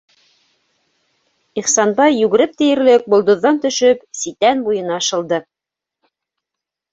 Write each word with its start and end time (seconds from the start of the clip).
-Ихсанбай 1.63 2.15
йүгереп 2.21 2.55
тиерлек 2.61 3.05
болдорҙан 3.15 3.61
төшөп, 3.67 4.01
ситән 4.21 4.65
буйына 4.69 4.99
шылды. 5.11 5.41